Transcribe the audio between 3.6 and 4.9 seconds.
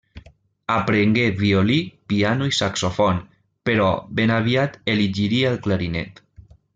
però ben aviat